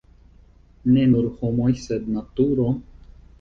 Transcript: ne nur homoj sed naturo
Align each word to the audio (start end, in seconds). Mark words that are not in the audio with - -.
ne 0.95 1.03
nur 1.11 1.27
homoj 1.41 1.69
sed 1.83 2.09
naturo 2.17 2.67